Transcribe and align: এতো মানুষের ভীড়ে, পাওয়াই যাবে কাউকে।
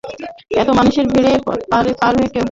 এতো 0.53 0.71
মানুষের 0.73 1.05
ভীড়ে, 1.07 1.31
পাওয়াই 1.45 1.63
যাবে 1.71 1.91
কাউকে। 2.01 2.39